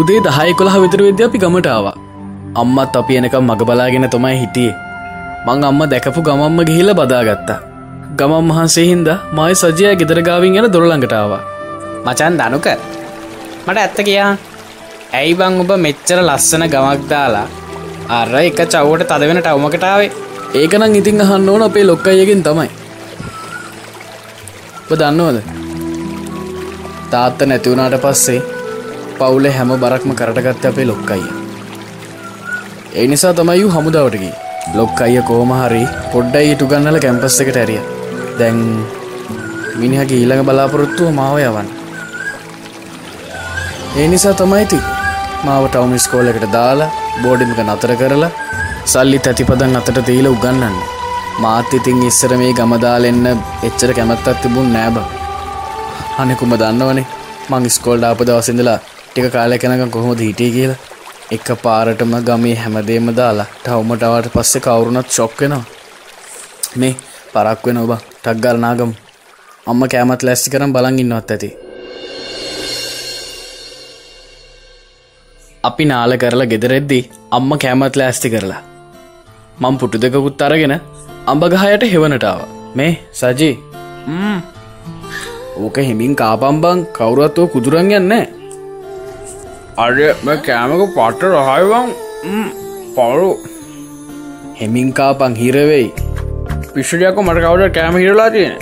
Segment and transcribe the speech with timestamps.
[0.00, 1.96] උදේ දහය කොළහ විතර විද්‍ය අපි ගමටාවා
[2.60, 4.74] අම්මත් අපි එනකම් මග බලාගෙන තමයි හිටියේ.
[5.46, 7.58] මං අම්ම දැකපු ගමම්ම ගිහිල බදාගත්තා.
[8.18, 9.08] ගමම් වහන්සේ හින්ද
[9.38, 11.42] මයි සජය ගෙදරගාවින් යන දොරළඟටාවා
[12.06, 12.68] මචන් දනුක
[13.66, 14.30] මට ඇත්ත කියා.
[15.18, 17.46] ඇයි බං ඔබ මෙච්චර ලස්සන ගමක් දාලා
[18.18, 20.10] අර එක චව්වට තද වෙන ටවමකටාවේ
[20.60, 22.70] ඒකනම් ඉතිං අහන්න ඕන අපේ ලොක්කයගෙන් තමයි.
[24.82, 25.38] ඔබ දන්නවද?
[27.12, 28.40] තාත්ත නැතිවුණට පස්සේ
[29.22, 31.28] පවුල හැම බරක්ම කරටගත්ත අපේ ලොක්කයිය.
[33.00, 34.32] ඒ නිසා තමයි හමුදාවටගේ
[34.78, 37.80] ලොක් අයිය කෝම හරි පොඩ්ඩයි ඉටු ගන්නල කැම්පස් එකට ඇරිය.
[38.38, 38.58] දැන්
[39.80, 41.68] මිනිහගේ ඊළඟ බලාපොරොත්තුව මාව යවන්න.
[44.00, 44.78] ඒ නිසා තමයිති
[45.46, 46.90] මාව ටවම ස්කෝල එකට දාලා
[47.22, 48.30] බෝඩිමික නතර කරලා
[48.92, 50.78] සල්ලි තැතිපදන් අතට දීල උගන්නන්න
[51.44, 53.26] මාත් ඉතින් ඉස්සර මේ ගමදාලෙන්න
[53.68, 54.96] එච්චර කැමැත්තත් තිබුන් නෑබ
[56.22, 57.10] අනෙකුම දන්නවනේ.
[57.50, 58.78] මං ස්කෝල්ඩ අප දවසිඳලා
[59.14, 60.78] ටික කාලය කෙනක කොහොමද හිටිය කියලා?
[61.34, 65.64] එක පාරටම ගමේ හැමදේම දාලා ටවමටවට පස්සෙ කවුරුනත් ශොක් වෙනවා.
[66.80, 66.94] මේ
[67.32, 68.92] පරක් වෙන ඔබ ටක්ගල් නාගම්.
[69.66, 71.50] අම්ම කෑමත් ලැස්ති කරම් බලන් ඉන්නවත් ඇති.
[75.64, 77.04] අපි නාල කරලා ගෙදරෙද්දී
[77.36, 78.62] අම්ම කෑමත් ලෑස්ති කරලා.
[79.60, 80.76] මං පුටු දෙකකුත් අරගෙන
[81.32, 82.40] අඹගහයට හෙවනටාව
[82.76, 83.54] මේ සජී.
[85.62, 88.40] ඕක හිමින් කාපම්බං කවුරත්වෝ කුදුරන් යන්න
[89.74, 89.98] අඩ
[90.44, 91.86] කෑමක පට්ට රහයිවන්
[92.96, 93.28] පවරු
[94.58, 95.86] හෙමින්කාපං හිරවෙයි
[96.74, 98.56] පිෂ්ටියක මට කවුට කෑම හිරලා තියෙන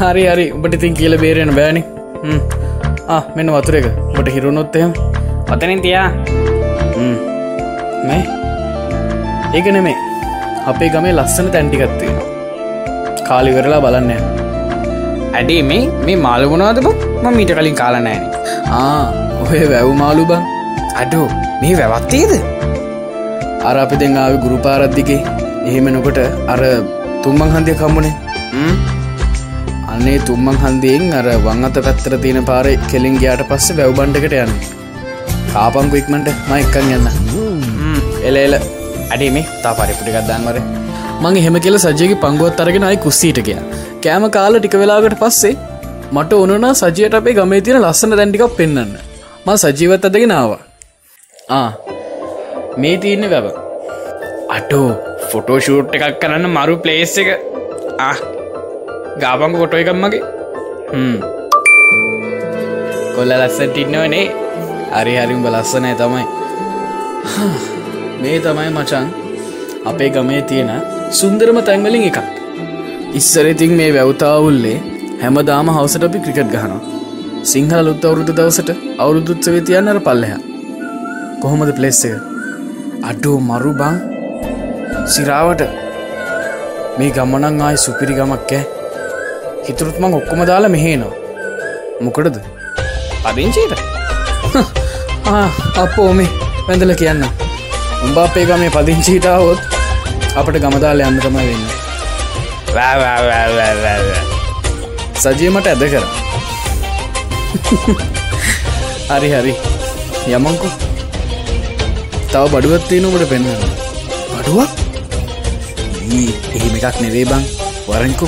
[0.00, 1.82] හරි හරි උඹට ඉතින් කියල බේරෙන බෑනි
[3.36, 4.92] මෙන්න වතුර එක ට හිරුණොත්තයම්
[5.48, 6.08] ඔතනින් තියා
[8.04, 8.22] මේ
[9.54, 9.96] ඒක නෙමේ
[10.66, 12.12] අපේ ගමේ ලස්සන තැන්ටිකත්වේ
[13.24, 14.12] කාලිවරලා බලන්න
[15.38, 16.88] ඇඩේ මේ මේ මාලගුණාද බ?
[17.22, 18.22] ම මීට කලින් කාලනෑන
[18.78, 19.02] ආ
[19.42, 20.42] ඔය වැැව් මාලු බං.
[21.02, 21.20] අඩු
[21.60, 22.32] මේ වැවත්තේද
[23.68, 25.20] අර අපි දෙං ආව ගුරුපාරද්දිගේ
[25.68, 26.18] එහෙම නොකොට
[26.52, 26.60] අර
[27.24, 28.14] තුම්මං හන්දිය කම්මුණේ
[29.92, 34.52] අන්නේ තුම්මං හන්දියෙන් අර වං අත පැත්තර තියෙන පාරය කෙලින් ගයාට පස්ස වැව්බන්ඩකට යන්න.
[35.52, 37.06] කාපංකු ඉක්මට මයික්කන් යන්න
[38.30, 38.54] එල එල.
[39.14, 40.58] අඩේ මේ තා පරිපුටි ගත්දාන්වර
[41.22, 43.58] මං එහෙම කියල සජයගේ පංගුවත් අරගෙන අයි කුස්සීට කිය
[44.04, 45.54] කෑම කාල ටික වෙලාකට පස්සේ
[46.16, 48.92] මට ඕනන සජයට අපේ ගමේ තියෙන ලස්සන දැන්ටිකක් පෙන්න්න
[49.46, 50.60] ම සජීවත් අදගෙන ආවා.
[51.58, 51.70] ආ.
[52.80, 53.46] මේ තියන්න වැව.
[54.56, 54.88] අටෝ
[55.30, 57.30] ෆොටෝ ෂූට් එකක් කරන්න මරු ප්ලේස් එක.
[59.22, 60.22] ගාපංක කොටෝ එකම්මගේ
[63.16, 64.26] කොල්ල ලස්සට ඉන්නවනේ.
[64.94, 66.24] හරි හරිම් ලස්සනෑ තමයි.
[68.22, 69.06] මේ තමයි මචන්
[69.90, 70.70] අපේ ගමේ තියෙන
[71.10, 72.18] සුන්දරම තැන්වලින් එකක්.
[73.14, 74.76] ඉස්සරඉතින් මේ වැවතාවුල්ලේ
[75.22, 76.80] හැමදාම හවසට අපි ක්‍රිකට් ගහනවා.
[77.42, 80.32] සිංහල ලුත් අවුරුදු දවසට අවුරුදුත්සවේ තියන්නර පල්ලෙහ.
[81.42, 82.16] කොහොමද ප්ලෙස් එක?
[83.10, 83.96] අඩෝ මරු බං.
[85.06, 85.62] සිරාවට.
[86.98, 88.64] මේ ගමනං ආය සුපිරි ගමක් ඈ.
[89.66, 91.14] හිතුරුත්මං ඔක්කොම දාලා මෙහේනවා.
[92.00, 92.36] මොකටද?
[93.24, 93.72] පදිංචීට
[95.84, 96.30] අපෝ මේ
[96.68, 97.26] වැඳල කියන්න.
[98.04, 99.67] උඹ අපේ ගමේ පදිංචීටාවොත්
[100.38, 101.64] අපට ගමදාල යන්න තමයි වෙන්න.
[105.22, 106.04] සජීමට ඇද කර.
[109.10, 109.54] හරි හරි.
[110.34, 110.68] යමංකු.
[112.32, 113.48] තව බඩුවත්තිය නොකට පෙන්න්න
[114.32, 114.70] බඩුවක්?
[116.56, 117.48] එහෙම එකක් නෙවේ බං.
[117.88, 118.26] වරංකු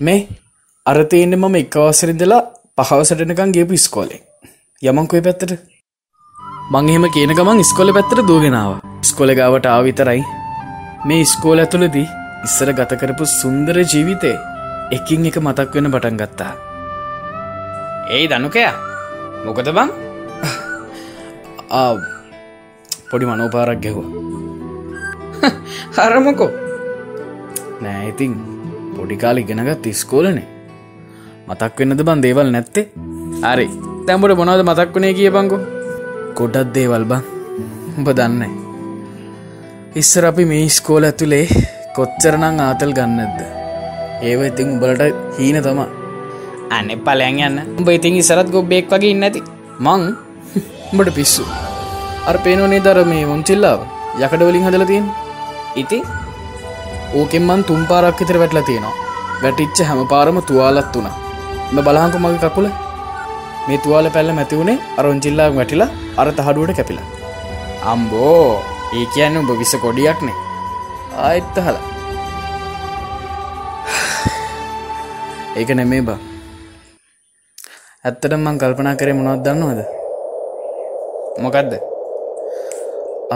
[0.00, 0.20] මේ
[0.86, 2.40] අරතයන්න මම එකවසරිදලා
[2.78, 4.20] පහවසටනකං ගේපු ස්කෝලේ
[4.82, 5.71] යමංකොය පැත්තට
[6.72, 8.70] මංහෙම කියන ගමන් ස්කොල පැත්තර දූගෙනාව
[9.08, 10.20] ස්කොල ගාවට ආවිතරයි
[11.08, 12.04] මේ ස්කෝල ඇතුළදී
[12.46, 14.36] ඉස්සර ගතකරපු සුන්දර ජීවිතේ
[14.96, 16.52] එකින් එක මතක් වෙන බටන් ගත්තා.
[18.14, 18.72] ඒයි දනුකයා.
[19.44, 19.90] මොකද බං?
[23.10, 24.08] පොඩි මනෝපාරක් ගැහුව.
[25.98, 26.48] හරමකො
[27.82, 28.38] නෑ ඉතින්
[28.96, 30.48] පොඩිකාල ඉගෙනගත් ඉස්කෝලනේ.
[31.48, 32.88] මතක් වෙන්නද බන් දේවල් නැත්තේ?
[33.44, 33.68] හරි.
[34.08, 35.62] තැම්බට මොනවද මතක් වුණේ කිය බංකු
[36.38, 37.22] කොඩත් දේවල් බං.
[37.98, 38.52] උඹ දන්න.
[40.00, 41.46] ඉස්සර අපි මේ ස්කෝල ඇතුළේ
[41.96, 43.40] කොච්චරනං ආතල් ගන්නද?
[44.28, 45.02] ඒව ඉතින් උඹලට
[45.38, 45.88] හීන තමා.
[46.76, 47.58] අන්න පලයන් යන්න.
[47.78, 49.42] උඹ ඉතින් ඉසරත් ගොබ්බෙක් වගේ ඉන්නඇති
[49.86, 50.02] මං?
[50.92, 51.44] උඹට පිස්සු.
[52.28, 53.80] අර පේනවනේ දර මේ මුංචිල්ලාව
[54.24, 55.06] යකට වලින් හදල තියෙන්.
[55.82, 56.00] ඉති?
[57.18, 58.98] ඕකෙන් මන් තුම් පාරක් විතර වැටලා තියෙනවා.
[59.42, 61.16] වැටිච්ච හැම පාරම තුවාලත් වුණා
[61.74, 62.66] ම බලහංකු මගේ කකුල
[63.66, 67.06] මේ තුවාල පැල්ල මැතිවුණේ අරොංචිල්ලා වැටිලා අර තහඩුවට කැපිලා.
[67.92, 68.48] අම්බෝ
[68.96, 70.36] ඒ කියන්න උඹ විස කොඩියක්නේ.
[71.26, 71.78] ආයිත්ත හල
[75.60, 76.20] ඒක නෙමේ බා.
[78.06, 79.80] ඇත්තට මං කල්පනා කරේ මොනොත් දන්නවද?
[81.42, 81.72] මොකක්ද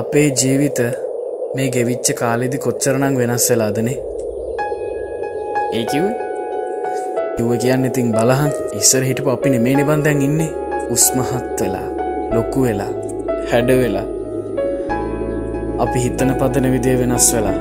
[0.00, 0.78] අපේ ජීවිත
[1.56, 3.98] මේ ගෙවිච්ච කාලෙදි කොච්චරනං වෙනස් වෙලාදනේ
[5.78, 6.04] ඒකිව
[7.36, 10.50] කිව්ව කියන්න ඉතින් බලහන් ඉස්සර හිටපු අපි නෙමේ නිබන්දැන් ඉන්නේ.
[10.94, 11.88] උස්මහත් වෙලා
[12.34, 12.92] ලොක්කු වෙලා
[13.50, 14.04] හැඩ වෙලා.
[15.84, 17.58] අපි හිතන පදන විදිය වෙනස් වෙලා.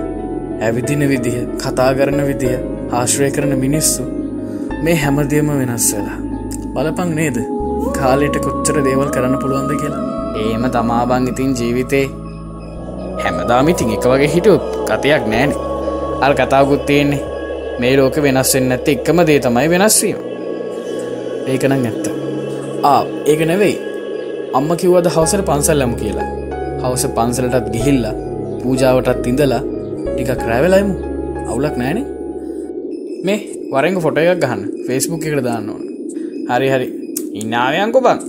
[0.66, 2.54] ඇවිදින විදිහ කතා කරන විදිහ
[3.00, 4.08] ආශ්‍රය කරන මිනිස්සු
[4.86, 6.18] මේ හැමදියම වෙනස් වෙලා.
[6.76, 7.38] බලපං නේද?
[8.00, 10.04] කාලෙට කොච්චර දේවල් කරන්න පුළුවන්ද කියලා?
[10.42, 12.06] ඒම තමාබං ඉතින් ජීවිතේ
[13.24, 15.52] හැමදාමිතින් එක වගේ හිටුත් කතයක් නෑන.
[16.26, 17.24] අල් කතාකුත් තියෙන්නේ.
[17.80, 20.20] මේ ලෝක වෙනස්වෙන්න ඇත්ත එක්කම දේ තමයි වෙනස්වීම
[21.48, 22.06] ඒකනං ඇත්ත.
[22.84, 23.76] ආ ඒක නෙවෙයි.
[24.54, 26.30] අම්ම කිව්වද හවසර පන්සල්ලම කියලා.
[26.82, 28.16] හවස පන්සලටත් ගිහිල්ලා
[28.62, 29.62] පූජාවටත් ඉඳලා
[30.06, 30.94] ටිකක් රැවෙලයිමු
[31.50, 32.06] අවුලක් නෑනේ
[33.26, 33.40] මේ
[33.72, 34.62] වරෙන්ග ෆොට එකක් ගහන්න.
[34.88, 35.84] ෆෙස්බුක් එකට දාන්න ඕන.
[36.50, 36.88] හරි හරි.
[37.34, 38.20] ඉන්නාවයංකො බං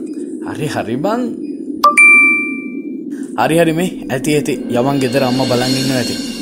[0.48, 1.22] හරි හරි බං
[3.38, 4.54] හරි හරි මේ ඇති ඇති.
[4.70, 6.35] යවන් ගෙදර අම්ම බලගන්න ඇති.